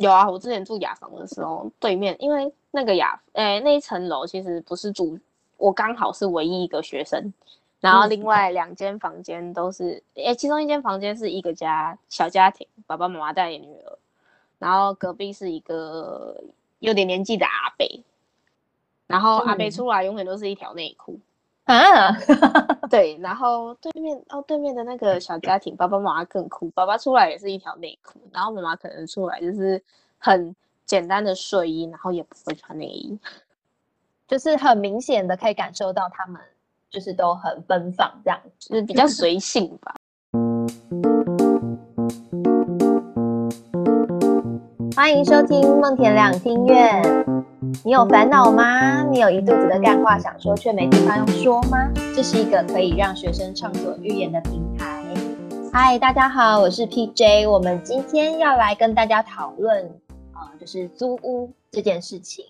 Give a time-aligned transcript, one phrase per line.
[0.00, 5.18] 有啊，我之前住雅房的时候，对面因为那个雅诶、那一层楼其实不是住，
[5.58, 7.30] 我刚好是唯一一个学生，
[7.80, 13.98] 然后嗯另外两间房间都是诶、其中一间房间是一个家小家庭，爸爸妈妈带女儿，
[14.58, 16.42] 然后隔壁是一个
[16.78, 17.86] 有点年纪的阿伯，
[19.06, 21.20] 然后阿伯嗯出来永远都是一条内裤。
[21.78, 22.16] 啊，
[22.90, 29.82] 对，然后对面哦，对面的那个小家庭，爸爸妈妈更酷，爸爸出来也是一条内裤，然后妈妈可能出来就是
[30.18, 30.54] 很
[30.84, 33.18] 简单的睡衣，然后也不会穿内衣。
[34.26, 36.40] 就是很明显的可以感受到他们
[36.88, 38.40] 就是都很奔放这样。
[38.58, 39.94] 就是比较随性吧。
[44.96, 47.39] 欢迎收听梦田两厅院。
[47.84, 49.02] 你有烦恼吗？
[49.10, 51.92] 你有一肚子的干话想说却没地方用说吗？
[52.16, 55.04] 这是一个可以让学生畅所欲言的平台。
[55.70, 57.50] 嗨，大家好，我是 PJ。
[57.50, 59.84] 我们今天要来跟大家讨论，
[60.32, 62.46] 呃，就是租屋这件事情。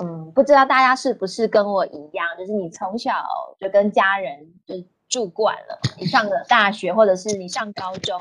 [0.00, 3.12] 嗯，不知道大家是不是跟我一样，就是你从小
[3.60, 4.74] 就跟家人就
[5.10, 8.18] 住惯了，你上了大学或者是你上高中，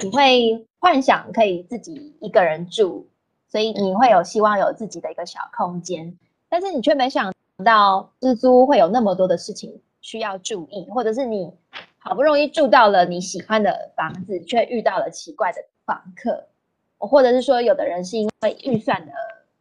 [0.00, 3.06] 你会幻想可以自己一个人住，
[3.48, 6.18] 所以你会有希望有自己的一个小空间，
[6.48, 7.32] 但是你却没想
[7.64, 11.52] 到日租会有那么多的事情需要注意，或者是你
[11.98, 16.46] 好不容易住到了你喜欢的房子，却遇到了奇怪的房客，
[16.98, 19.12] 或者是说有的人是因为预算的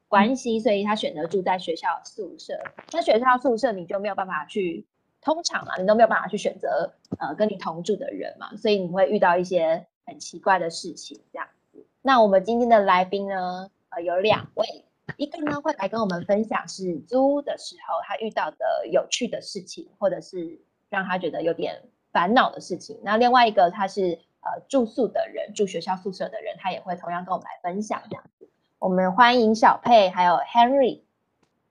[0.08, 2.54] 关系，所以他选择住在学校宿舍。
[2.92, 4.86] 那学校宿舍你就没有办法去，
[5.22, 11.86] 通常嘛，你都没有办法去选择呃跟你同住的人嘛，所以你会遇到一些很奇怪的事情这样子。
[12.02, 14.86] 那我们今天的来宾呢，呃，有两位，
[15.16, 23.00] 一个呢会来跟我们分享是租的时候他遇到的有趣的事情，或者是让他觉得有点烦恼的事情。
[23.04, 28.50] 那另外一个他是呃住宿的人，住学校宿舍的人，他也会同样跟我们来分享这样子。
[28.80, 31.02] 我们欢迎小佩还有 Henry。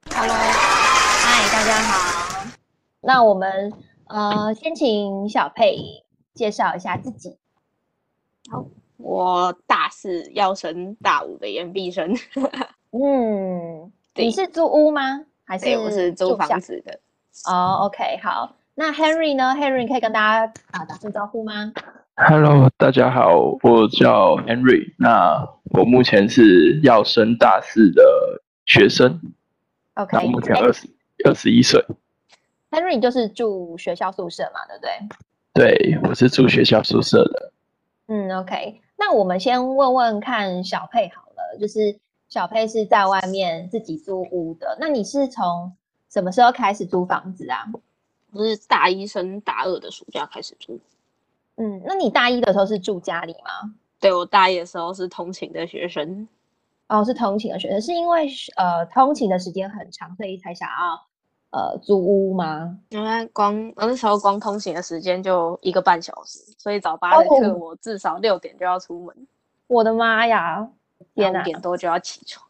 [0.09, 2.49] Hello，嗨，大家好。
[2.99, 3.71] 那我们
[4.05, 6.03] 呃先请小佩
[6.33, 7.37] 介绍一下自己。
[8.49, 8.65] 好
[8.97, 12.13] 我大四要升大五的研毕生，
[12.91, 15.21] 嗯，你是租屋吗？
[15.45, 16.99] 还是，我是租房子的。
[17.49, 18.55] 哦，OK，好。
[18.75, 21.71] 那 Henry 呢？Henry 你可以跟大家啊打声招呼吗
[22.15, 24.93] ？Hello，大家好，我叫 Henry。
[24.97, 28.03] 那我目前是要升大四的
[28.65, 29.19] 学生
[29.95, 30.87] ，OK，那我目前哎二十
[31.25, 31.83] 二十一岁。
[32.71, 34.83] Henry 就是住学校宿舍嘛，对不
[35.53, 35.77] 对？
[35.79, 37.51] 对，我是住学校宿舍的。
[38.07, 38.81] 嗯，OK。
[38.97, 41.97] 那我们先问问看小佩好了，就是
[42.27, 45.71] 小佩是在外面自己租屋的，那你是从
[46.09, 47.65] 什么时候开始租房子啊？
[48.31, 50.79] 我是大一升大二的暑假开始租。
[51.55, 53.73] 嗯，那你大一的时候是住家里吗？
[53.99, 56.27] 对我大一的时候是通勤的学生，
[56.87, 61.01] 哦，是通勤的学生，是因为呃通勤的时间很长，所以才想要
[61.51, 62.77] 呃租屋吗？
[62.89, 69.27] 因为光我那时候光通行的时间就一个半小时，所以早八的课哦我至少六点就要出门，
[69.67, 70.67] 我的妈呀！
[71.15, 71.43] 天哪五！
[71.43, 72.45] 点多就要起床。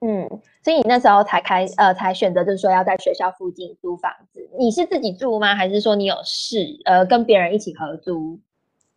[0.00, 0.28] 嗯，
[0.62, 4.46] 所以你那时候才开呃才选择就是说要在学校附近租房子。
[4.58, 5.54] 你是自己住吗？
[5.54, 8.38] 还是说你有事呃跟别人一起合租？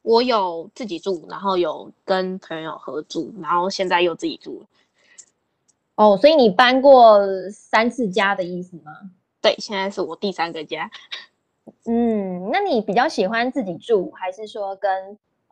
[0.02, 4.68] 我有自己住，然后有跟朋友合租，然后现在又自己住了。
[5.96, 7.20] 哦，所以你搬过
[7.52, 8.92] 三次家的意思吗？
[9.48, 10.92] 对，现在是我第三个家。
[11.86, 14.92] 嗯，那你比较喜欢自己住，还是说跟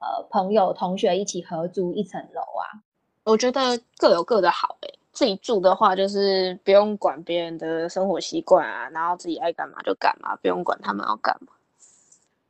[0.01, 2.84] 呃朋友同学一起合租一层楼啊？
[3.23, 11.53] 我觉得各有各的好诶、自己住的话，就是不用管别人的生活习惯啊，然后自己爱干嘛就干嘛，不用管他们要干嘛，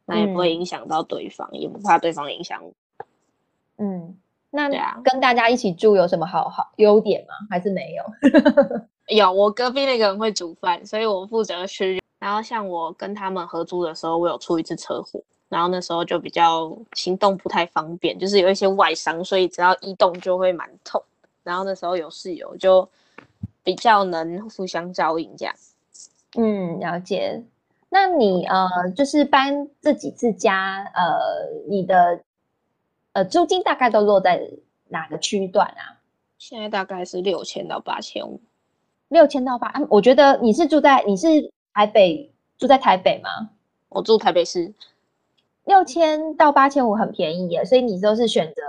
[0.05, 2.73] 那也不会嗯影响到对方，也不怕对方影响我。
[3.77, 4.17] 嗯，
[4.49, 4.67] 那
[5.03, 7.35] 跟大家一起住有什么好好优点吗？
[7.51, 8.03] 还是没有？
[9.07, 11.99] 有我隔壁那个人会煮饭，所以我负责吃。
[12.19, 21.01] 然后像我跟他们合租的时候，我有出一次车祸，然后那时候就比较行动不太方便，就是有一些外伤，所以只要一动就会蛮痛。
[21.43, 22.89] 然后那时候有室友就
[23.63, 25.53] 比较能互相照应这样。
[26.37, 27.43] 嗯，了解。
[27.89, 31.19] 那你呃，就是搬这几次家，呃，
[31.69, 32.19] 你的
[33.13, 34.49] 呃租金大概都落在
[34.87, 36.01] 哪个区段啊？
[36.39, 38.41] 现在大概是六千到八千五，
[39.15, 43.49] 六千到八，嗯我觉得你是住在你是台北住在台北吗？
[43.87, 44.73] 我住台北市，
[45.63, 48.61] 六千到八千五很便宜耶，所以你都是选择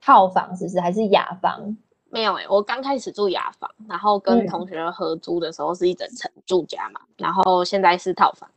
[0.00, 0.80] 套房，是不是？
[0.80, 1.76] 还是雅房？
[2.08, 8.48] 没有诶、我刚开始住雅房，然后跟嗯同学合租的时候是一整层住家嘛，然后现在是套房。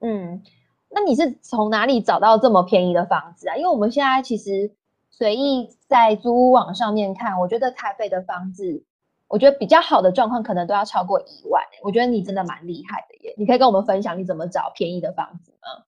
[0.00, 0.42] 嗯，
[0.90, 3.54] 那你是从哪里找到这么便宜的房子啊？
[3.54, 4.68] 因为我们现在其实
[5.08, 8.82] 随意在租屋网上面看，我觉得台北的房子，
[9.32, 11.78] 我觉得比较好的状况可能都要超过一万、欸。
[11.82, 13.34] 我觉得你真的蛮厉害的耶！
[13.38, 15.84] 你可以跟我们分享你怎么找便宜的房子吗？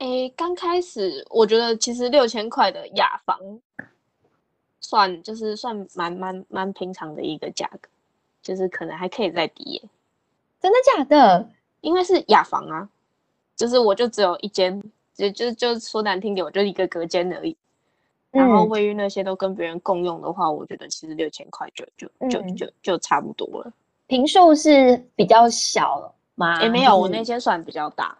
[0.00, 3.38] 诶，刚开始我觉得其实六千块的雅房，
[4.78, 7.88] 算就是算蛮蛮蛮平常的一个价格，
[8.42, 9.82] 就是可能还可以再低耶，
[10.60, 11.48] 真的假的？
[11.80, 12.86] 因为是雅房啊，
[13.56, 14.82] 就是我就只有一间，
[15.14, 17.56] 就就就说难听点，我就一个隔间而已。
[18.36, 23.72] 然后嗯卫浴那些都跟别人共用的话，我觉得其实六千块就就就嗯就就差不多了。
[24.06, 26.62] 平数是比较小吗？
[26.62, 28.16] 也没有，我那间算比较大。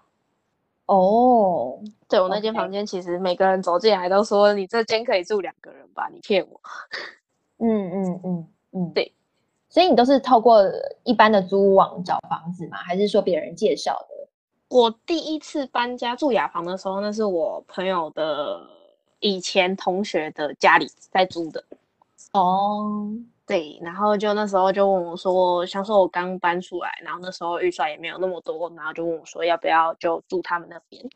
[0.86, 1.78] 哦，
[2.08, 6.08] 对我那间房间，其实每个人走进来都说你这间可以住两个人吧？
[6.12, 6.60] 你骗我。
[7.58, 9.12] 嗯嗯嗯嗯，对。
[9.68, 10.62] 所以你都是透过
[11.04, 12.78] 一般的租屋网找房子吗？
[12.78, 14.28] 还是说别人介绍的？
[14.68, 18.60] 我第一次搬家住雅房的时候，那是我朋友的
[19.20, 21.64] 以前同学的家里在租的。
[22.32, 23.08] 哦，
[23.46, 31.08] 对，然后就那时候就问我说，想说我刚搬出来，然后那时候预算也没有那么多，然后就问我说要不要就住他们那边。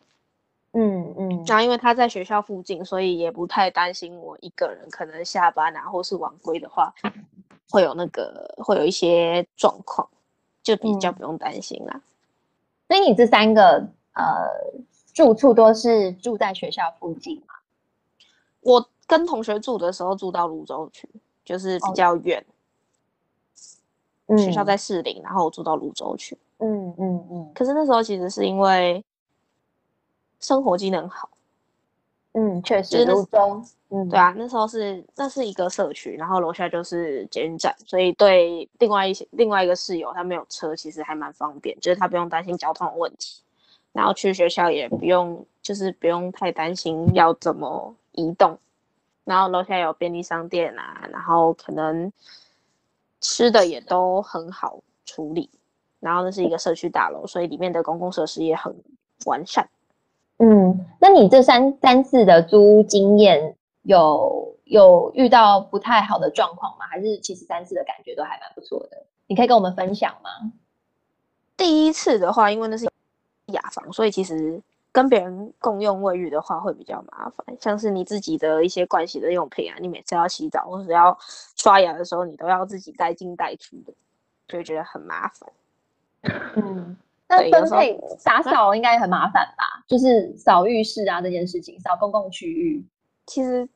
[0.72, 6.94] 嗯嗯，然后因为他在学校附近，所以也不太担心我一个人可能下班啊，或是晚归的话，
[7.70, 10.08] 会有那个会有一些状况，
[10.62, 12.00] 就比较嗯不用担心啦。
[12.86, 14.24] 所以你这三个呃
[15.12, 17.54] 住处都是住在学校附近吗？
[18.60, 21.08] 我跟同学住的时候住到泸州去，
[21.44, 21.92] 就是比哦。
[21.94, 22.44] 较远，
[24.26, 24.38] 嗯。
[24.38, 26.36] 学校在士林，然后我住到泸州去。
[26.58, 27.52] 嗯嗯嗯。
[27.54, 29.02] 可是那时候其实是因为
[30.38, 31.28] 生活机能好，
[32.32, 43.42] 嗯，确实，就是泸州，嗯，对啊，那时候是那是一个社区，然后楼下就是捷运站，所以对另外一些另外一个室友他没有车，其实还蛮方便，就是他不用担心交通的问题，
[43.92, 48.58] 然后去学校也不用就是不用太担心要怎么移动，
[49.24, 52.12] 然后楼下有便利商店啊，然后可能
[53.20, 55.50] 吃的也都很好处理，
[56.00, 58.74] 然后那是一个社区大楼，所以里面的公共设施也很
[59.26, 59.68] 完善。
[60.38, 66.86] 嗯，那你这三三次的租屋经验有有遇到不太好的状况吗？
[66.86, 69.04] 还是其实三次的感觉都还蛮不错的？
[69.26, 70.52] 你可以跟我们分享吗？
[71.56, 72.90] 第一次的话，因为那是
[73.46, 77.44] 雅房，所以其实跟别人共用卫浴的话会比较麻烦。
[77.60, 81.16] 像是你自己的一些盥洗的用品啊，你每次要洗澡或者要
[81.56, 83.92] 刷牙的时候，你都要自己带进带出的，
[84.48, 85.52] 就会觉得很麻烦。
[86.56, 86.96] 嗯，
[87.28, 89.84] 那分配打扫应该很麻烦吧？
[89.86, 92.84] 就是扫浴室啊这件事情，扫公共区域。
[93.26, 93.68] 其实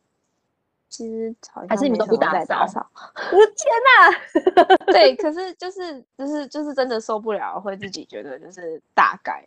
[0.89, 1.35] 其实
[1.69, 2.85] 还是你们都不打打扫？
[3.33, 4.93] 我的天哪！
[4.93, 9.45] 对，可是 就是就是就是真的受不了，会自己觉得就是大概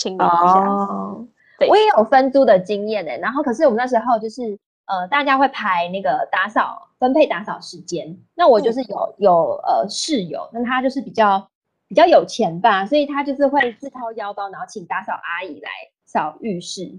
[0.00, 0.24] 清理一下。
[0.24, 1.26] 哦，
[1.58, 8.18] 对我也有分租的经验呢、然后可是我们那时候就是呃，大家会排那个打扫分配打扫时间。
[8.34, 11.46] 那我就是有、有呃室友，那他就是比较
[11.86, 15.68] 比较有钱吧，所以他就是会自掏腰包，然后请打扫阿姨来
[16.06, 16.98] 扫浴室。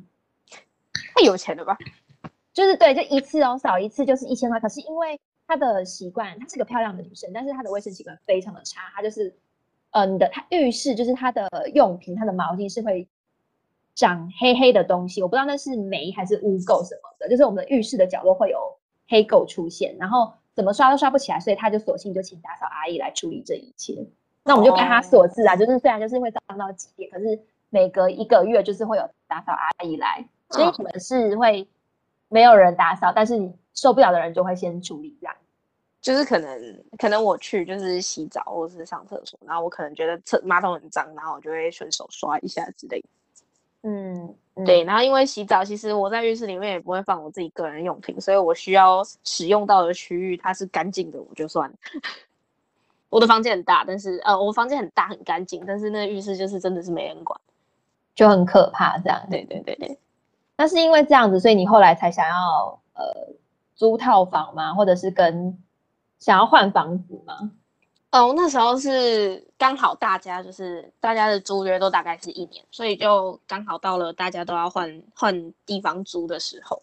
[1.16, 1.78] 太有钱了吧？
[2.54, 4.60] 就是对，就一次哦，扫一次就是一千块。
[4.60, 8.82] 可是因为她的习惯，她是个漂亮的女生，但是她的卫生习惯非常的差。
[8.96, 9.36] 她就是，
[9.92, 13.08] 呃，你的它浴室就是它的用品，它的毛巾是会
[13.94, 17.30] 长黑黑的东西，我不知道那是霉还是污垢什么的。
[17.30, 18.58] 就是我们的浴室的角落会有
[19.08, 23.96] 黑垢出现，然后怎么刷都刷不起来，所以他就索性就请打扫阿姨来处理这一切。
[24.44, 27.40] 那我们就跟她哦所致啊，就是虽然就是会脏到极点，可是
[27.70, 31.68] 每隔一个月就是会有打扫阿姨来，所以嗯你们是会
[32.28, 35.36] 没有人打扫，但是你受不了的人就会先处理这样。
[36.02, 43.08] 就是可能可能我去就是洗澡或是上厕所，然后我可能觉得厕马桶很脏，然后我就会顺手刷一下之类的。
[43.84, 51.76] 嗯，嗯对，，然后因为洗澡，其实我在浴室里面也不会放我自己个人用品，所以我需要使用到的区域它是干净的，我就算了。
[53.10, 57.40] 我的房间很大，但是呃，我房间很大很干净，但是那个浴室就是真的是没人管。
[58.14, 59.22] 就很可怕这样。
[59.30, 59.98] 对对对对，
[60.58, 63.04] 那是因为这样子，所以你后来才想要呃
[63.76, 64.74] 租套房吗？
[64.74, 65.58] 或者是跟
[66.22, 67.52] 想要换房子吗？
[68.12, 76.82] 哦，那时候是刚好大家就是大家的租约都大概是一年，所以就刚好到了大家都要换换地方租的时候。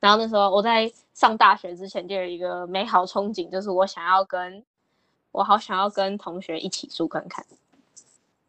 [0.00, 4.64] 然后那时候我在上大学之前就有一个美好憧憬，就是我想要跟
[5.30, 7.44] 我好想要跟同学一起住看看。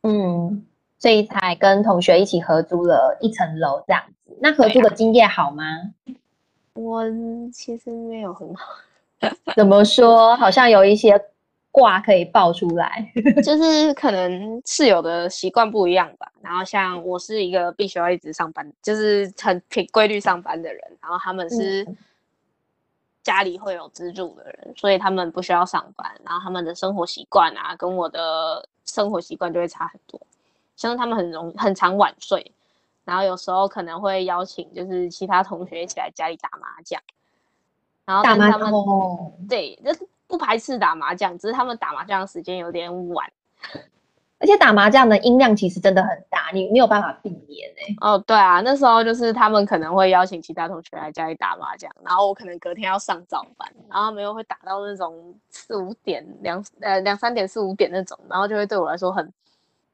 [0.03, 0.65] 嗯，
[0.97, 4.35] 所以才跟同学一起合租了一层楼这样子。
[4.41, 5.65] 那合租的经验好吗？
[6.73, 7.03] 我
[7.53, 8.65] 其实没有很好，
[9.55, 10.35] 怎么说？
[10.37, 11.19] 好像有一些
[11.71, 13.11] 卦可以爆出来。
[13.43, 16.31] 就是可能室友的习惯不一样吧。
[16.41, 21.97] 然后像我是一个必须要一直上班，就是很挺规律上班的人，然后他们是嗯
[23.23, 30.19] 家里会有资助的人，所以他们不需要上班，然后他们的生活习惯啊，跟我的生活习惯就会差很多。
[30.75, 32.51] 像他们很容很常晚睡，
[33.05, 36.99] 然后有时候可能会邀请就是其他同学一起来家里打麻将，
[38.11, 43.25] 然后打麻但他们将哦，对，就是不排斥打麻将，只是他们打麻将的时间有点晚。
[44.37, 59.31] 而且打麻将的音量其实真的很大，你没有办法避免哎、哦，对啊，那时候就是他们可能会邀请其他同学来家里打麻将，然后我可能隔天要上早班，然后他们又会打到那种四五点、两呃两三点、四五点那种，然后就会对我来说很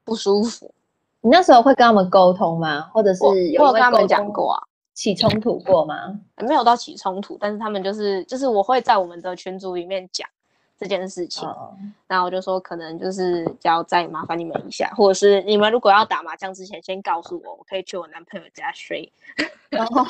[0.06, 0.74] 不舒服。
[1.20, 2.90] 你那时候会跟他们沟通吗？
[2.94, 4.64] 或者是有跟他们讲过啊，
[4.98, 6.20] 起冲突过吗？
[6.38, 10.28] 没有到起冲突，但是他们就是就是我会在我们的群组里面讲
[10.76, 11.72] 这件事情，哦，
[12.08, 19.08] 然后我就说可能就是要再麻烦你们一下，或者是你们如果要打麻将之前先告诉我，我可以去我男朋友家睡。
[19.70, 20.02] 然后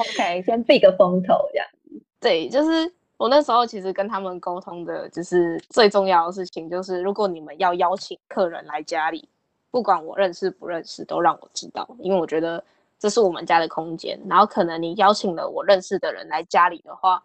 [0.00, 1.66] OK，先避个风头这样。
[2.18, 9.28] 对，就是我那时候其实跟他们沟通的，就是最重要的事情，就是如果你们要邀请客人来家里，
[9.70, 12.62] 不管我认识不认识，都让我知道，因为我觉得
[12.98, 14.18] 这是我们家的空间。
[14.28, 17.22] 然后可能你邀请了我认识的人来家里的话，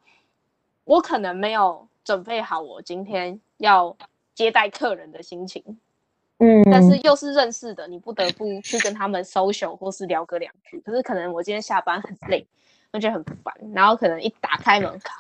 [0.84, 3.96] 我可能没有准备好我今天要
[4.34, 5.63] 接待客人的心情，
[6.40, 10.80] 嗯，但是又是认识的，你不得不去跟他们 social 或是聊个两句。
[10.80, 12.46] 可是可能我今天下班很累，
[12.92, 15.13] 我觉得很烦，然后可能一打开门，靠，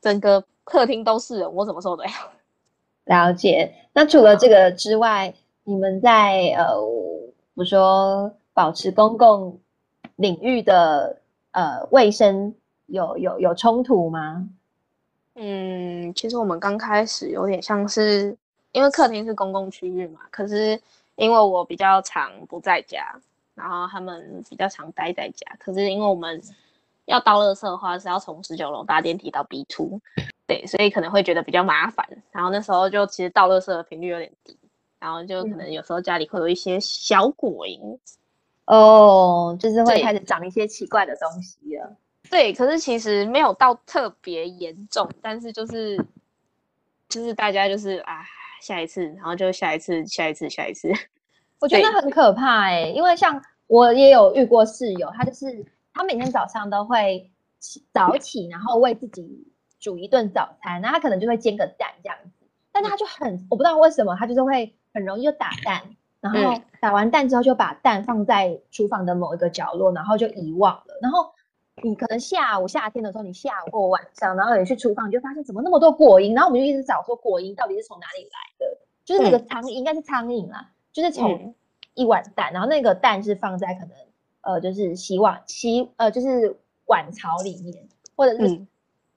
[0.00, 2.10] 整个客厅都是人，我怎么受得了？
[3.04, 3.74] 了解。
[3.92, 6.80] 那除了这个之外，你们在呃，
[7.54, 9.58] 比如说保持公共
[10.22, 11.18] 领域的
[11.50, 12.54] 呃卫生
[12.86, 14.48] 有有有冲突吗？
[15.34, 18.36] 嗯，其实我们刚开始有点像是，
[18.70, 20.80] 因为客厅是公共区域嘛，可是
[21.16, 23.12] 因为我比较常不在家，
[23.56, 26.40] 然后他们比较常待在家，可是因为我们
[27.06, 30.00] 要倒垃圾的话是要从十九楼搭电梯到 B two，
[30.46, 32.06] 对，所以可能会觉得比较麻烦。
[32.30, 34.56] 然后那时候就其实倒垃圾的频率有点低，
[35.00, 37.98] 然后就可能有时候家里会有一些小果蝇，
[38.66, 41.96] 哦，就是会对开始长一些奇怪的东西了。
[42.30, 45.96] 对，可是其实没有到特别严重，但是就是
[47.08, 48.22] 就是大家就是啊，
[48.60, 50.90] 下一次，然后就下一次，下一次，下一次。
[51.60, 59.46] 我觉得很可怕哎、因为像我也有遇过室友，他就是他每天早上都会起早起，然后为自己
[59.78, 65.82] 煮一顿早餐，那他可能就会煎个蛋这样子，但是他就很我不知道为什么，他就是会很容易就打蛋，
[66.22, 66.62] 然后嗯。
[66.80, 71.30] 打完蛋之后就把蛋放在厨房的某一个角落，然后就遗忘了，然后。
[71.82, 81.54] 你可能下午夏天的时候，你下午或晚上，然后你去厨房，你就发现怎么那么多果蝇，然后我们就一直找说果蝇到底是从哪里来的，就是那个苍蝇，应该是苍蝇啦，就是从嗯。
[81.94, 83.90] 一碗蛋，然后那个蛋是放在可能
[84.42, 88.68] 呃就是洗碗洗呃就是碗槽里面，或者是嗯。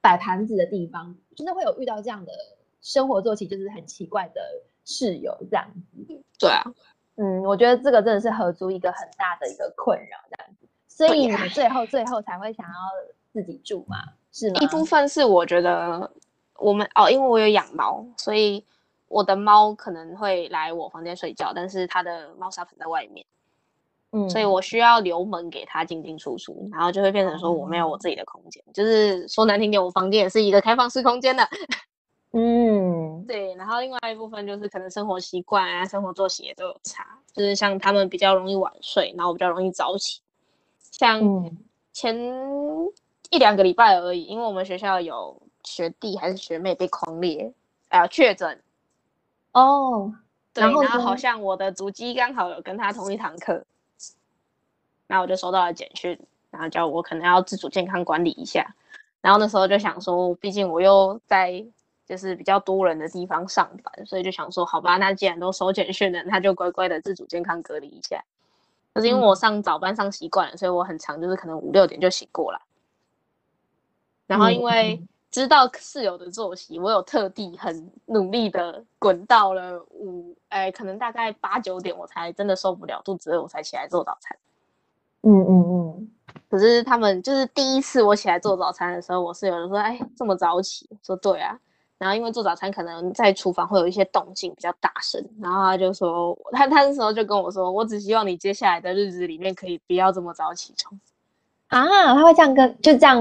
[0.02, 2.32] 摆盘子的地方，就是会有遇到这样的
[2.82, 4.42] 生活作息，就是很奇怪的
[4.86, 6.24] 室友这样子。
[6.40, 6.64] 对啊，
[7.18, 12.74] 嗯，我觉得这个真的是合租一个很大的一个困扰这样子，所以你最后最后才会想要
[13.32, 13.98] 自己住嘛？
[14.34, 14.60] 是吗？
[14.60, 16.12] 一部分是我觉得
[16.58, 18.64] 我们哦，因为我有养猫，所以
[19.08, 23.26] 我的猫可能会来我房间睡觉，但是它的猫砂盆在外面，
[24.12, 31.48] 嗯，所以我需要留门给它进进出出，然后就会变成说我没有我自己的空间，就是说难听点，我房间也是一个开放式空间的。
[32.36, 33.26] 嗯。
[33.26, 40.22] 对，然后另外一部分就是可能生活习惯啊、生活作息也都有差，就是像他们比较容易晚睡，然后我比较容易早起。
[40.92, 41.58] 像嗯。
[41.98, 42.14] 前
[43.30, 47.54] 一两个礼拜而已，因为我们学校有学弟还是学妹被狂猎，
[47.88, 48.62] 啊确诊，
[49.54, 50.14] 哦，
[50.54, 53.64] 对，然后然后好像我的足迹刚好有跟他同一堂课，
[55.08, 56.20] 然后我就收到了简讯，
[56.52, 58.76] 然后叫我可能要自主健康管理一下，
[59.22, 61.66] 然后那时候就想说，毕竟我又在
[62.06, 68.24] 就是比较多人的地方上班，所以就想说，好吧，那既然都收简讯了，那就乖乖的自主健康隔离一下。
[68.94, 72.62] 可是因为我嗯上早班上习惯了，所以我很长就是可能五六点就醒过来，
[74.28, 84.38] 然后因嗯为嗯知道室友的作息，我有特地很努力的滚到了五，哎，可能大概八九点我才真的受不了，肚子饿，我才起来做早餐。
[85.24, 86.12] 嗯嗯嗯，
[86.50, 91.60] 可是他们就是第一次我起来做早餐的时候，我室友就说：“哎，这么早起？”说：“对啊。”
[91.98, 101.00] 然后因为做早餐可能在厨房会有一些动静比较大声，然后他就说，他他那时候就跟我说：“我只希望你接下来的日子里面可以不要这么早起床。
[101.68, 103.18] 啊，他会这样跟就这样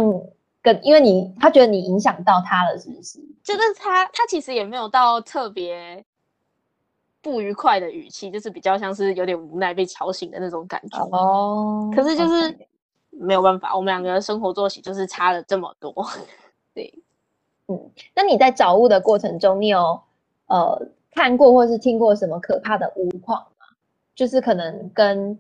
[0.60, 6.04] 跟，因为你他觉得你影响到他了，是不是？”就是他他其实也没有到特别
[7.22, 10.98] 不愉快的语气，就是比较像是有点无奈被吵醒的那种感觉。
[11.12, 12.58] 哦可是就是
[13.10, 15.94] 没有办法，我们两个的生活作息就是差了这么多。
[16.74, 16.92] 对，
[17.68, 20.00] 嗯，那你在找屋的过程中，你有
[20.47, 23.66] 呃看过或是听过什么可怕的屋况吗？
[24.14, 25.38] 就是可能跟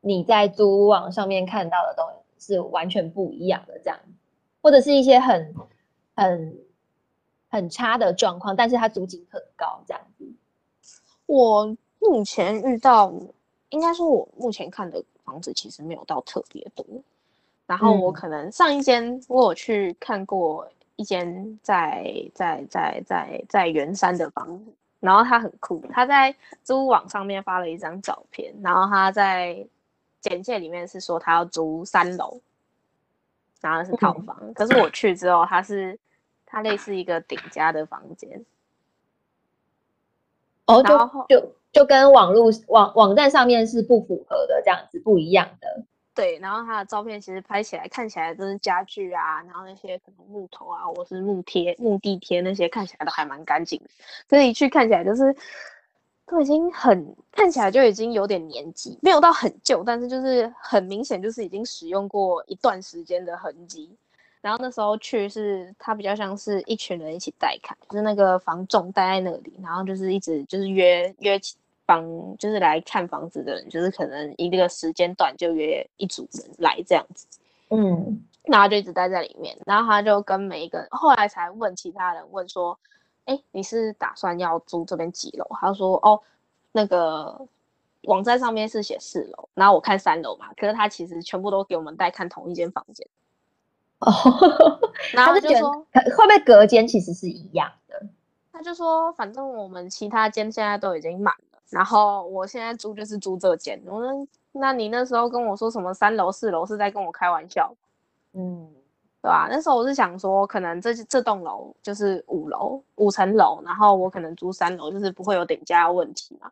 [0.00, 2.04] 你在租屋网上面看到的东
[2.38, 3.98] 西是完全不一样的这样，
[4.60, 5.54] 或者是一些很
[6.16, 6.58] 很
[7.48, 10.24] 很差的状况，但是它租金很高这样子。
[11.26, 13.12] 我目前遇到，
[13.70, 16.84] 应该说我目前看的房子其实没有到特别多。
[17.64, 29.66] 然后我嗯可能上一间我有去看过一间在在在在在圆山的房子，然后他很酷，他在租屋网上面发了一张照片，然后他在
[30.20, 32.40] 简介里面是说他要租三楼，
[33.60, 34.22] 然后是套嗯。
[34.24, 35.98] 房，可是我去之后，他是
[36.46, 38.44] 他类似一个顶家的房间，
[40.66, 45.84] 哦，就就就跟网络网网站上面是不符合的，这样子不一样的。
[46.14, 53.90] 对，然后他的照片其实拍起来看起来都是家具啊，然后那些可能木头啊，或是木贴、木地贴那些看起来都还蛮干净的，
[54.28, 55.34] 可是一去看起来就是
[56.26, 63.90] 都已经很看起来就已经有点年纪，没有到很旧，但是就是很明显就是已经使用过一段时间的痕迹。
[64.42, 71.38] 然后那时候去是它比较像是一群人一起带看，就是那个房仲待在那里，然后就是一直就是约约
[71.82, 77.26] 起房，就是来看房子的人，就是可能一个时间段就约一组人来这样子，
[77.70, 82.78] 嗯然后就一直待在里面，然后他就跟每一个人，后来才问其他人问说，
[83.24, 85.46] 哎，你是打算要租这边几楼？
[85.60, 86.20] 他说哦，
[86.72, 87.46] 那个
[88.02, 93.06] 网站上面是写四楼，然后我看三楼嘛，可是他其实全部都给我们带看同一间房间，
[94.00, 94.10] 哦，
[95.14, 95.86] 然后就说。
[95.92, 98.06] 可会不会隔间其实是一样的？
[98.52, 103.80] 他就说，反正我们其他间现在都已经满了，然后我现在租就是租这间。
[103.86, 107.74] 我说，那你那时候跟我说什么三楼、四楼是在跟我开玩笑，
[108.34, 108.68] 嗯
[109.22, 109.48] 对吧？
[109.50, 116.50] 那时候我是想说，可能这这栋楼就是五楼、五层楼，然后我可能租三楼，就是不会有顶加的问题嘛，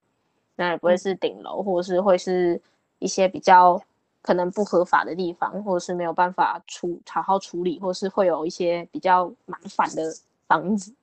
[0.57, 2.59] 那也不会是顶楼，或者是会是
[2.99, 3.79] 一些比较
[4.23, 10.03] 可能不合法的地方，或者是没有办法处好好处理，或是会有一些比较麻烦的
[10.47, 10.95] 房子。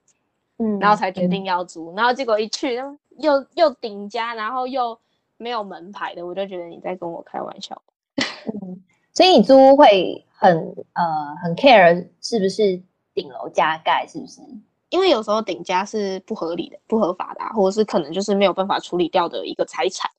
[0.60, 2.82] 嗯，然后才决嗯定要租，然后结果一去
[3.18, 4.98] 又又顶家，然后又
[5.38, 7.82] 没有门牌的，我就觉得你在跟我开玩笑。
[8.18, 10.58] 嗯， 所以你租屋会很
[10.94, 12.82] 呃很 care 是不是
[13.14, 14.42] 顶楼加盖，是不是？
[14.90, 20.10] 因为有时候顶家是不合理的、不合法的、啊，或者是可能就是没有办法处理掉的一个财产，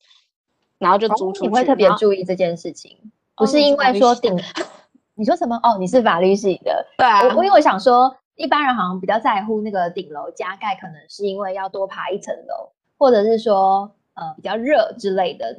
[0.76, 1.46] 然后就租出去。
[1.46, 2.98] 哦你会特别注意这件事情，
[3.34, 4.37] 不哦是因为说顶，
[5.16, 5.58] 你说什么？
[5.62, 15.58] 哦，你是法律系的， 对啊，我我因为我想说，一般人好像比较在乎那个顶楼加盖，可能是因为要多爬一层楼，或者是说呃比较热之类的，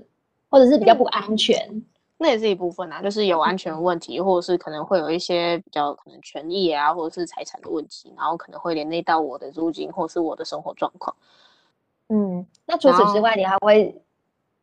[0.50, 1.82] 或者是比较不安全。
[2.22, 11.16] 那也是一部分啊，就是有安全问题，或者是可能会有一些比较可能权益啊，或者是财产的问题，然后可能会连累到我的租金或是我的生活状况。
[12.10, 14.02] 嗯，那除此之外，你还会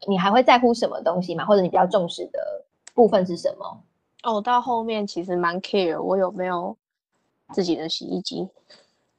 [0.06, 1.46] 你还会在乎什么东西吗？
[1.46, 2.62] 或者你比较重视的
[2.92, 3.80] 部分是什么？
[4.24, 6.76] 哦，到后面其实蛮 care 我有没有
[7.54, 8.46] 自己的洗衣机。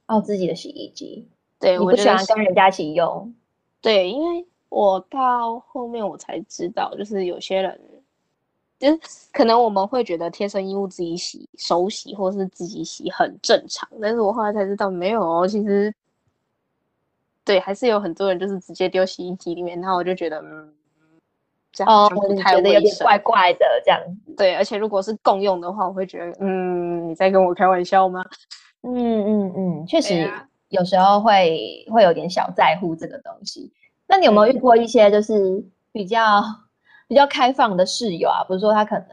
[0.05, 1.27] 哦，自己的洗衣机，
[1.59, 3.33] 对，我不喜欢跟人家一起用。
[3.81, 7.79] 对，因为我到后面我才知道，就是有些人，
[8.79, 8.99] 就是
[9.31, 15.93] 可能我们会觉得贴身衣物自己洗、手洗或是自己洗很正常，但是我后来才知道没有哦，其实
[17.45, 20.73] 对，还是有很多人就是直接丢洗衣机里面，然后我就觉得，嗯，
[21.71, 22.95] 这样好哦像，不太觉得有点。
[22.97, 24.33] 怪怪的这样子。
[24.35, 28.21] 对，而且如果是共用的话，我会觉得，嗯，你在跟我开玩笑吗？
[28.81, 30.29] 嗯嗯嗯，确实
[30.69, 33.71] 有时候会会有点小在乎这个东西。
[34.07, 36.41] 那你有没有遇嗯过一些就是比较
[37.07, 38.43] 比较开放的室友啊？
[38.47, 39.07] 比如说他可能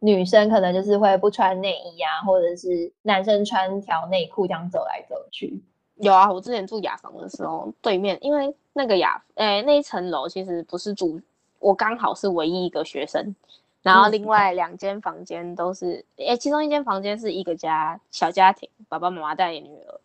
[0.00, 5.62] 女生可能就是会不穿内衣啊，或者是男生穿条内裤这样走来走去。
[5.96, 11.20] 有啊，我之前住雅房的时候，对面因为那个雅，诶、那一层楼其实不是住，
[11.60, 13.34] 我刚好是唯一一个学生，
[13.80, 20.00] 然后嗯另外两间房间都是，诶、其中一间房间是一个家小家庭，爸爸妈妈带女儿，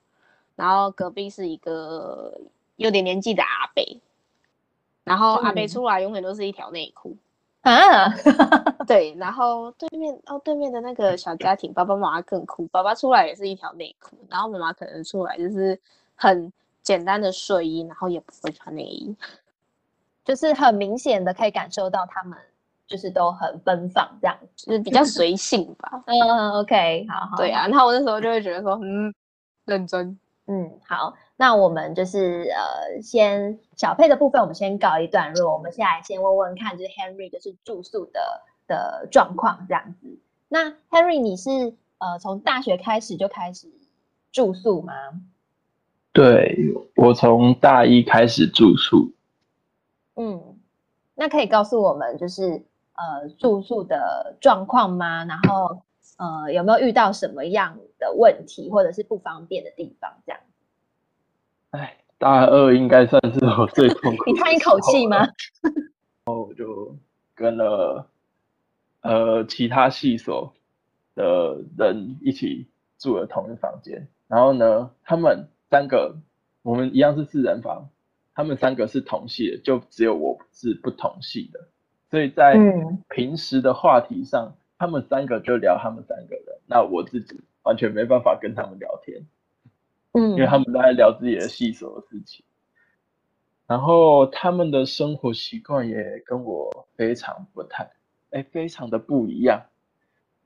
[0.59, 2.37] 然后隔壁是一个
[2.75, 4.01] 有点年纪的阿伯，
[5.05, 7.15] 然后阿伯嗯出来永远都是一条内裤，
[7.61, 8.09] 啊，
[8.85, 15.79] 对，然后对面哦，对面的那个小家庭，爸爸妈妈更酷，爸爸出来也是一条内裤，然后妈妈可能出来就是
[16.13, 19.15] 很简单的睡衣，然后也不会穿内衣。
[20.25, 22.37] 就是很明显的可以感受到他们
[22.85, 24.37] 就是都很奔放这样。
[24.57, 26.03] 就是比较随性吧。
[26.05, 27.37] 嗯，OK，好好。
[27.37, 29.13] 对啊，然后我那时候就会觉得说，嗯，
[29.63, 30.19] 认真。
[30.51, 35.53] 嗯，好，那我们就是呃，先小配的部分，我们先告一段落。
[35.53, 40.17] 我们现在先问问看，就是 Henry 就是住宿的的状况这样子。
[40.47, 43.67] 那 Henry，你是呃从大学开始就开始
[44.31, 44.93] 住宿吗？
[46.13, 49.13] 对我从大一开始住宿，
[50.15, 50.57] 嗯，
[51.13, 55.25] 那可以告诉我们就是呃住宿的状况吗？
[55.25, 55.83] 然后
[56.19, 60.11] 呃有没有遇到什么样的问题或者是不方便的地方？
[60.25, 60.39] 这样，
[61.71, 64.23] 哎，大二应该算是我最痛苦。
[64.25, 65.19] 你叹一口气吗？
[66.25, 66.95] 然后我就
[67.33, 68.05] 跟了
[69.01, 70.53] 呃其他系所
[71.15, 76.15] 的人一起住了同一房间，然后呢，他们三个
[76.61, 77.89] 我们一样是四人房，
[78.35, 81.67] 他们三个是同系的，就只有我是不同系的，
[82.11, 89.27] 所以在嗯平时的话题上，他们三个就聊他们三个人，那我自己完全没办法跟他们聊天。
[90.13, 92.43] 嗯，因为他们都在聊自己的细琐的事情，
[93.67, 97.91] 然后他们的生活习惯也跟我非常不太，
[98.31, 99.61] 哎，非常的不一样。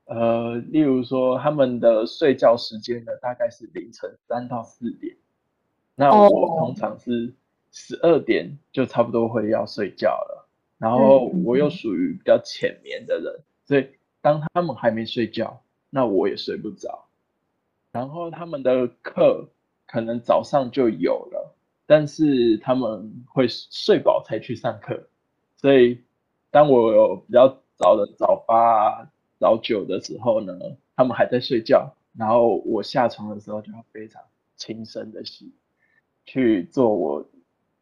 [0.06, 5.16] 呃，例如说他们的睡觉时间呢，大概是凌晨三到四点，
[5.94, 7.32] 那哦我通常是
[7.72, 13.88] 十二点就差不多会要睡觉了，然后我又嗯属于比较浅眠的人，所以
[14.24, 15.60] 当他们还没睡觉，
[15.90, 17.04] 那我也睡不着。
[17.92, 19.46] 然后他们的课
[19.86, 24.98] 可能早上就有了，但是他们会睡饱才去上课，
[25.58, 26.00] 所以
[26.50, 30.54] 当我有比较早的早八啊、早九的时候呢，
[30.96, 34.22] 他们还在睡觉，然后我下床的时候就要非常
[34.56, 35.52] 轻声的洗，
[36.24, 37.22] 去做我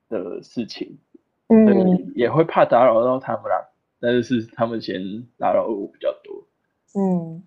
[0.09, 0.99] 的事情，
[1.47, 3.69] 嗯也会怕打扰到他们啦，
[4.01, 5.01] 但是是他们先
[5.39, 6.32] 打扰我比较多。
[6.95, 7.43] 嗯，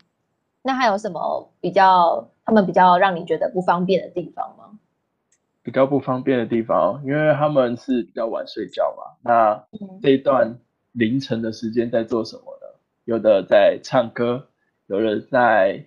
[0.61, 4.79] 那还有什么比较他们比较让你觉得不方便的地方吗？
[5.61, 10.59] 比较不方便的地方，因为他们是比较晚睡觉嘛，那嗯这一段
[10.91, 12.67] 凌晨的时间在做什么呢？
[13.05, 14.47] 有的在唱歌，
[14.87, 15.85] 有的在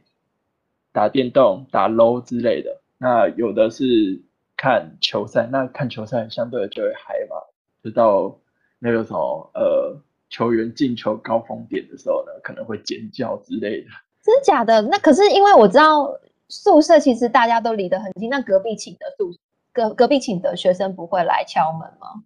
[0.92, 4.20] 打电动、打 LO 之类的，那有的是
[4.56, 5.46] 看球赛。
[5.50, 7.36] 那看球赛相对的就会嗨嘛，
[7.84, 8.36] 就到
[8.80, 9.96] 那个什么呃
[10.28, 13.88] 球员进球高峰点的时候呢，可能会尖叫之类的。
[14.22, 14.82] 真的假的？
[14.82, 16.12] 那可是因为我知道
[16.48, 19.32] 宿舍其实大家都离得很近，那隔壁寝的宿
[19.72, 22.22] 隔隔壁寝的学生不会来敲门吗？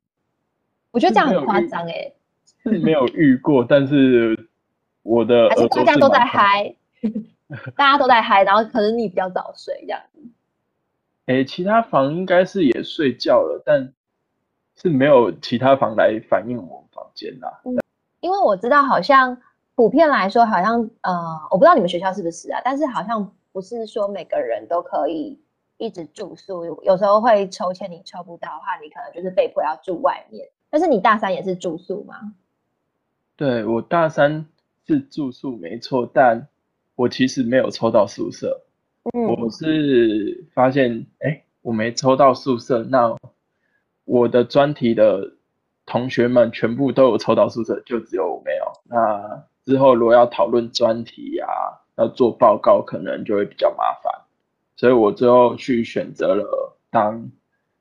[0.90, 2.12] 我觉得这样很夸张哎，
[2.62, 4.48] 是没有遇过，但是
[5.02, 6.74] 我的还是大家都在嗨，
[7.76, 10.20] 大家都在嗨，然后可能你比较早睡这样子。
[11.26, 13.92] 诶，其他房应该是也睡觉了，但
[14.76, 17.60] 是没有其他房来反映我们房间啦。
[18.22, 19.36] 因为我知道好像
[19.74, 21.12] 普遍来说，好像呃，
[21.50, 25.38] 我不知道你们学校是不是啊，但是好像不是说每个人都可以
[25.76, 30.48] 一直住宿，有有时候会抽签，你抽不到的话，你可能就是被迫要住外面。
[30.70, 32.32] 但是你大三也是住宿吗？
[33.36, 34.46] 对，我大三
[34.86, 36.46] 是住宿没错，但
[36.94, 38.62] 我其实没有抽到宿舍。
[39.02, 43.16] 我嗯是发现，哎，我没抽到宿舍，那
[44.04, 45.32] 我的专题的
[45.86, 48.64] 同学们全部都有抽到宿舍，就只有我没有。
[48.84, 51.46] 那之后如果要讨论专题呀、
[51.96, 54.12] 要做报告，可能就会比较麻烦，
[54.76, 57.30] 所以我最后去选择了当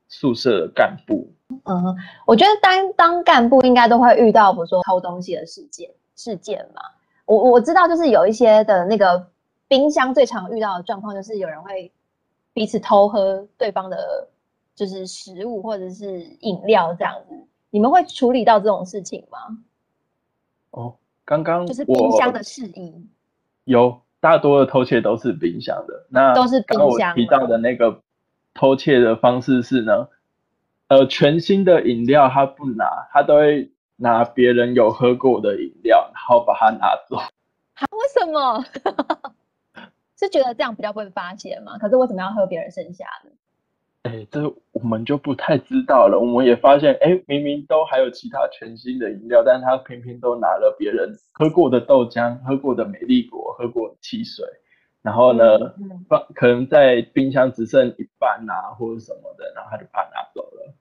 [0.08, 1.32] 宿舍的干部。
[1.64, 6.80] 嗯，我觉得当当干部应该都会遇到，比如说偷东西的事件事件嘛。
[7.24, 9.26] 我我知道，就是有一些的那个
[9.68, 11.90] 冰箱最常遇到的状况，就是有人会
[12.52, 14.28] 彼此偷喝对方的，
[14.74, 17.34] 就是食物或者是饮料这样子。
[17.72, 19.58] 你们会处理到这种事情吗？
[20.72, 23.08] 哦，刚刚就是冰箱的事宜。
[23.64, 28.02] 有大多的偷窃都是冰箱的，那都是冰箱我提到的那个
[28.52, 30.06] 偷窃的方式是呢，
[30.88, 37.16] 呃，全新的饮料他不拿，他都会拿别人有喝过的饮料，然后把它拿走。
[37.16, 37.24] 啊？
[37.90, 38.62] 为什么？
[40.18, 41.78] 是觉得这样比较不会发现吗？
[41.78, 43.30] 可是为什么要喝别人剩下的？
[44.02, 46.18] 哎，这我们就不太知道了。
[46.18, 54.44] 我们也发现，哎，明明都还有其他全新的饮料，但是他偏偏都拿了别人喝过的豆浆、喝过的美丽果、喝过的汽水，
[55.02, 55.44] 然后呢，
[55.78, 60.74] 嗯放可能在冰箱只剩一半啊，或者什么的，然后他就把它拿走了。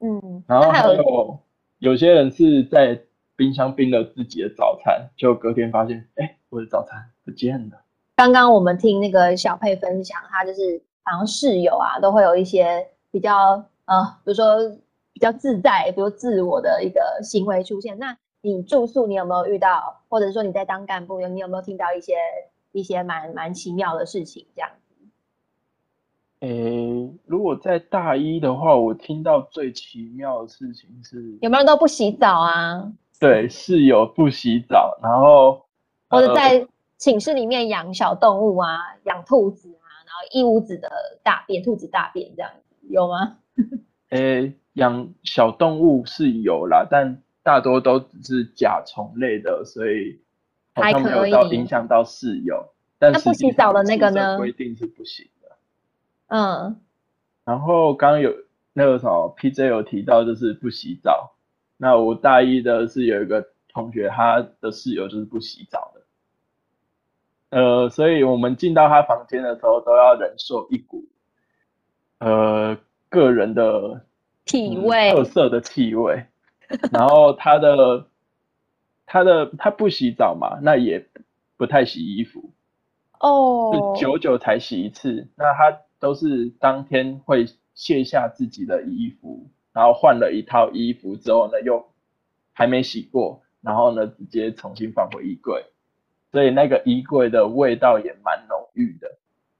[0.00, 1.38] 嗯，然后还有
[1.78, 3.00] 有些人是在
[3.34, 7.82] 冰箱冰了自己的早餐，就隔天发现，哎，我的早餐不见了。
[8.14, 14.56] 刚刚我们听那个小佩分享，他就是好像室友啊，都会有一些比较呃，比如说
[15.12, 17.98] 比较自在，比如自我的一个行为出现。
[17.98, 22.14] 那你住宿，你有没有遇到，或者说你在当干部，你有没有听到一些
[22.72, 24.46] 一些蛮蛮奇妙的事情？
[24.54, 24.94] 这样子，
[26.40, 35.64] 诶，如果在大一的话，我听到最奇妙的事情是，有没有人都不洗澡啊，对室友不洗澡，然后
[36.08, 36.66] 或者呃在
[36.98, 39.68] 寝室里面养小动物啊，养兔子
[40.12, 40.90] 后一屋子的
[41.22, 43.38] 大便，兔子大便这样子有吗？
[44.10, 50.20] 诶，养小动物是有啦，但大多都只是甲虫类的，所以
[50.74, 52.68] 好像没有到影响到室友。
[52.98, 54.36] 但那不洗澡的那个呢？
[54.38, 55.56] 规定是不行的。
[56.28, 56.80] 嗯。
[57.44, 58.32] 然后刚刚有
[58.72, 61.34] 那个什么 PJ 有提到，就是不洗澡。
[61.76, 65.91] 那我大一的是有一个同学，他的室友就是不洗澡的。
[67.52, 71.04] 呃，所以我们进到他房间的时候，都要忍受一股
[72.18, 72.76] 呃
[73.08, 74.04] 个人的
[74.44, 76.24] 体味、特色的气味。
[76.90, 78.06] 然后他的
[79.06, 81.06] 他的他不洗澡嘛，那也
[81.56, 82.50] 不太洗衣服。
[83.20, 83.94] 哦。
[83.96, 85.78] 久久才洗一次，那他。
[86.02, 91.80] 都是当天会卸下自己的衣服，然后换了一套衣服之后呢，又
[92.52, 95.64] 还没洗过，然后呢直接重新放回衣柜，
[96.32, 99.06] 所以那个衣柜的味道也蛮浓郁的。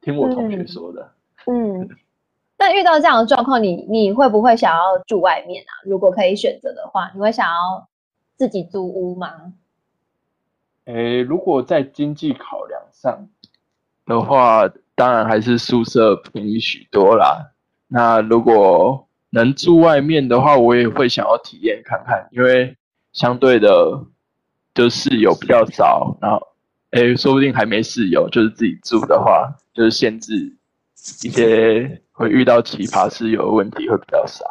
[0.00, 1.12] 听我同学说的。
[1.46, 1.88] 嗯，
[2.58, 5.70] 那遇到这样的状况，你你会不会想要住外面啊？
[5.84, 7.86] 如果可以选择的话，你会想要
[8.34, 9.52] 自己租屋吗？
[10.86, 13.28] 诶，如果在经济考量上
[14.06, 14.68] 的话。
[14.94, 17.50] 当然还是宿舍便宜许多啦。
[17.88, 22.76] 那如果能住外面的话，我也会想要体验看看，因为
[23.10, 24.04] 相对的，
[24.74, 26.46] 就室友比较少，然后，
[26.92, 30.34] 哎，说不定还没室友，就是自己住的话，就是限制
[31.22, 34.44] 一些会遇到奇葩室友的问题会比较少。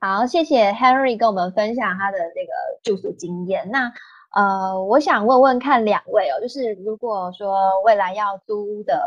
[0.00, 2.52] 好，谢谢 Henry 跟我们分享他的那个
[2.84, 3.68] 住宿经验。
[3.70, 3.92] 那。
[4.30, 9.02] 呃，我想问问看两位哦，就是如果说未来要租的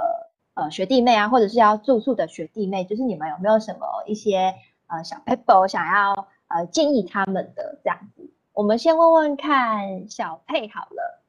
[0.55, 4.51] 呃学弟妹啊，或者是要住宿的学弟妹，就是你们有没有什么一些
[4.87, 8.31] 呃小 paper 想要呃建议他们的这样子？
[8.53, 11.20] 我们先问问看小佩好了，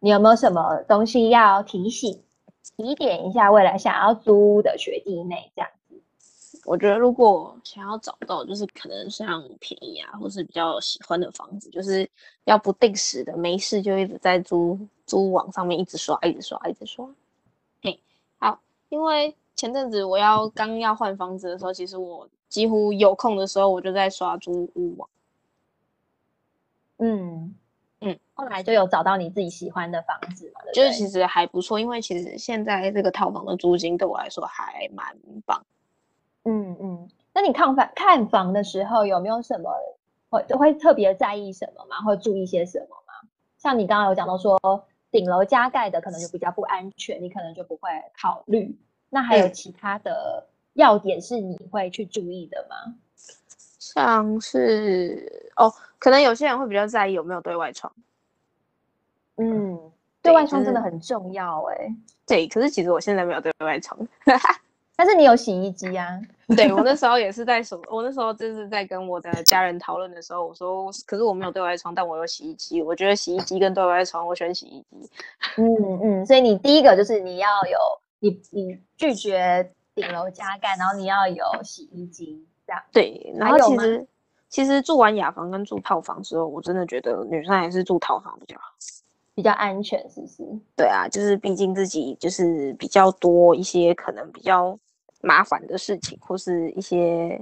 [0.00, 2.22] 你有没有什么东西要提醒
[2.76, 5.70] 提点一下未来想要租的学弟妹这样？
[6.66, 12.08] 我觉得如果想要找到，就是可能像便宜啊，或是比较喜欢的房子，就是
[12.44, 17.08] 要不定时的，没事就一直在租租网上面一直刷，一直刷，一直刷。
[17.82, 17.98] 嘿，
[18.38, 18.60] 好，
[18.90, 25.08] 因为前阵子我要刚要换房子的时候，其实我几乎有空的时候我就在刷租屋网。
[25.08, 25.14] 嗯
[26.98, 27.54] 嗯，
[28.40, 30.62] 后来就有找到你自己喜欢的房子嘛？
[30.72, 35.62] 就是其实还不错，因为其实现在这个套房的租金对我来说还蛮棒。
[36.44, 39.70] 嗯嗯，那你看房看房的时候有没有什么
[40.30, 42.00] 会会特别在意什么吗？
[42.02, 43.28] 会注意些什么吗？
[43.58, 44.58] 像你刚刚有讲到说
[45.10, 48.74] 顶楼加盖的可能就比较不安全，你可能就不会考虑。
[49.10, 52.94] 那还有其他的要点是你会去注意的吗？
[53.78, 57.92] 像是哦，可能有些人会比较在意有没有对外窗。
[59.40, 59.78] 嗯，
[60.22, 61.94] 对外窗真的很重要哎。
[62.26, 63.98] 对，可是其实我现在没有对外窗。
[64.96, 66.06] 但是你有洗衣机啊？
[66.54, 72.82] 对我那时候也是在说，我那时候就是在跟我的家人讨论的时候，我说，可是我没有对外窗，但我有洗衣机。
[72.82, 75.10] 我觉得洗衣机跟对外窗，我选洗衣机。
[75.56, 77.78] 嗯嗯，所以你第一个就是你要有
[78.18, 82.82] 你你拒绝顶楼加盖，然后你要有洗衣机这样。
[82.92, 84.06] 对，然后其实
[84.50, 88.74] 其实住完雅房跟住套房之后，我真的觉得女生还是住套房比较好，
[89.40, 90.44] 比较安全，是不是？
[90.76, 94.78] 对啊，就是毕竟自己就是比较多一些可能比较。
[95.22, 97.38] 麻烦的事情，或是一些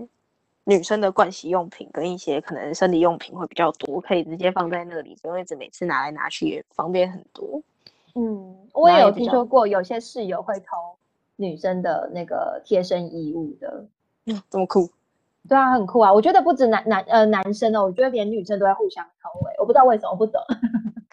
[0.64, 7.62] 女生的盥洗用品跟一些可能生理用品会比较多，可以直接放在那里，不用一直每次拿来拿去，也方便很多。
[8.16, 10.76] 嗯，我也有听说过，有些室友会偷
[11.36, 13.86] 女生的那个贴身衣物的。
[14.26, 14.90] 嗯，这么酷？
[15.48, 16.12] 对啊，很酷啊！
[16.12, 20.42] 我觉得不止男男呃男生哦，我觉得连女生都会互相偷诶，我不知道为什么，不懂。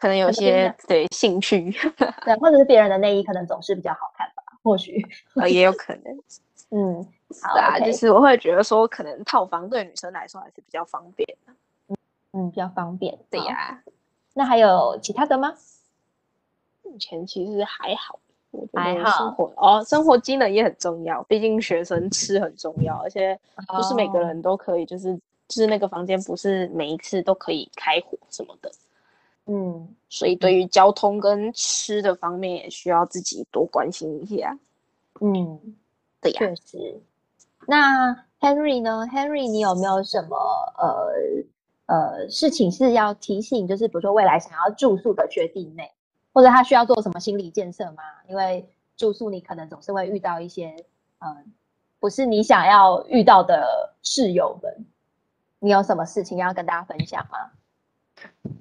[0.06, 1.72] 可能有些对兴趣，
[2.24, 6.16] 对，或者是别人的内衣可能总是比较好看吧，或许呃也有可能。
[6.70, 7.04] 嗯，
[7.42, 11.54] 好啊，就是我会觉得说，可能套房对女生来说还是比较方便的。
[11.88, 11.98] 嗯
[12.34, 13.18] 嗯，比较方便。
[13.32, 13.82] 对呀，
[14.36, 15.56] 那还有其他的吗？
[16.84, 18.20] 目前其实还好，
[18.52, 19.06] 我觉得。
[19.10, 23.36] 生活哦，生活机能也很重要，毕竟学生吃很重要，而且
[23.76, 25.16] 不是每个人都可以，就是
[25.48, 28.72] 就是那个房间不是每一次都可以开火什么的。
[29.46, 34.58] 嗯，所以对于交通跟吃的方面，也需要自己多关心一下。
[35.22, 35.76] 嗯。
[36.22, 37.00] 对呀确实，
[37.68, 40.36] 那 Henry 呢？Henry，你有没有什么
[40.76, 41.14] 呃
[41.86, 43.68] 呃事情是要提醒？
[43.68, 45.92] 就是比如说未来想要住宿的学弟妹，
[46.34, 48.02] 或者他需要做什么心理建设吗？
[48.28, 50.76] 因为住宿你可能总是会遇到一些
[51.20, 51.54] 嗯，
[52.00, 54.86] 不是你想要遇到的室友们。
[55.60, 57.38] 你有什么事情要跟大家分享吗？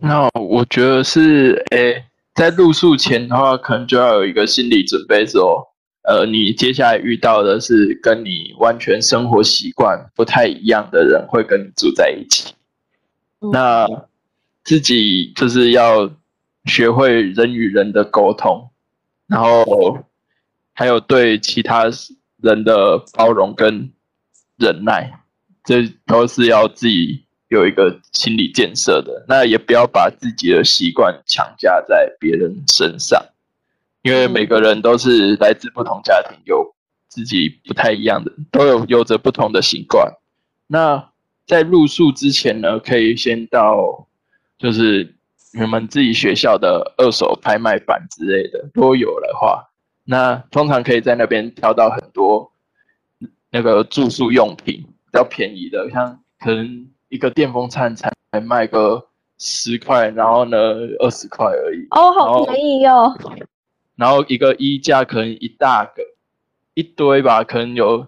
[0.01, 5.71] 那我觉得是，诶，在入宿前的话，可能就要有一个心理准备，说。
[6.07, 12.53] 呃，你接下来遇到的是跟你完全生活习惯不太一样的人会跟你住在一起，
[13.51, 13.89] 那
[14.65, 16.11] 自己就是要
[16.67, 18.69] 学会人与人的沟通，
[19.27, 19.99] 然后
[20.75, 21.85] 还有对其他
[22.43, 23.91] 人的包容跟
[24.59, 25.11] 忍耐，
[25.65, 27.24] 这都是要自己
[27.55, 29.25] 有一个心理建设的。
[29.29, 33.25] 那也不要把自己的习惯强加在别人身上。
[34.03, 36.75] 因为每个人都是来自不同家庭，有
[37.09, 40.13] 自己不太一样的，都有有着不同的习惯。
[40.67, 41.11] 那
[41.47, 44.07] 在入宿之前呢，可以先到
[44.59, 45.15] 就是
[45.53, 49.71] 你们自己学校的二手拍卖版之类的，如果有的话，
[50.05, 52.53] 那通常可以在那边挑到很多
[53.51, 58.11] 那个住宿用品比较便宜的，像可能一个电风扇才
[58.43, 59.07] 卖个
[59.39, 60.59] 十块，然后呢
[60.99, 61.87] 二十块而已。
[61.93, 63.17] 哦，好便宜哟。
[63.95, 66.03] 然后一个衣架可能一大个
[66.75, 68.05] 一堆吧，可能有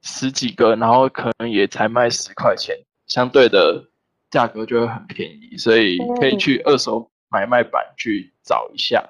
[0.00, 2.74] 十几个，然后可能也才卖十块钱，
[3.06, 3.84] 相对的
[4.30, 9.04] 价格就会很便宜，所以可以去二手买卖版去找一下。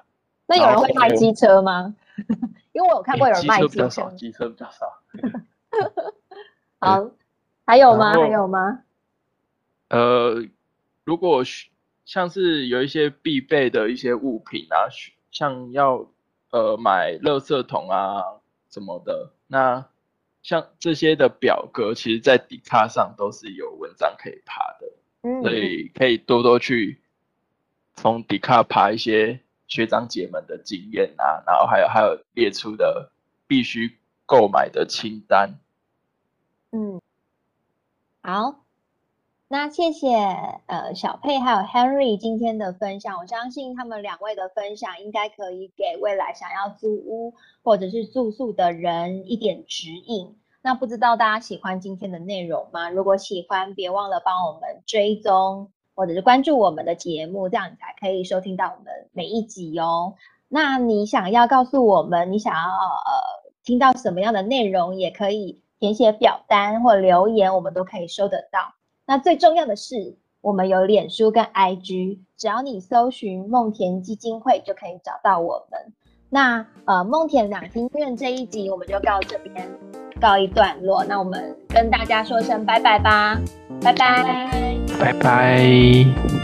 [0.47, 1.95] 那有人会卖机车吗？
[2.73, 4.85] 因为我有看过有人卖机车，比较少，机车比较少。
[6.81, 7.09] 好，
[7.65, 8.11] 还有吗？
[8.11, 8.79] 还有吗？
[9.97, 10.45] 呃，
[11.03, 11.43] 如果
[12.05, 14.89] 像是有一些必备的一些物品啊。
[15.33, 16.07] 像要
[16.51, 18.21] 呃买垃圾桶啊
[18.69, 19.83] 什么的，那
[20.43, 27.01] 像这些的表格，其实在底卡上都是有文章可以爬的，所以可以多多去
[27.95, 33.11] 从底卡爬一些学长姐们的经验啊，然后还有还有列出的
[33.47, 35.59] 必须购买的清单。
[36.71, 37.01] 嗯，
[38.21, 38.62] 好。
[39.53, 40.15] 那谢谢
[40.65, 50.35] 呃小佩还有 Henry 今天的分享，我相信他们两位的分享应该可以给未来想要租屋或者是住宿的人一点指引。
[50.63, 52.89] 那不知道大家喜欢今天的内容吗？
[52.89, 60.15] 如果喜欢，别忘了帮我们追踪或者是关注我们的节目，这样你才可以收听到我们每一集哦。
[60.49, 68.73] 那你想要告诉我们你想要呃听到什么样的内容，也可以填写表单或留言，我们都可以收得到。
[69.05, 75.93] 那最重要的是，我们有脸书跟 IG，只要你搜寻梦田基金会就可以找到我们。
[76.29, 79.69] 那呃，梦田两厅院这一集我们就到这边
[80.19, 81.03] 告一段落。
[81.05, 83.39] 那我们跟大家说声拜拜吧，
[83.81, 86.42] 拜拜，拜拜。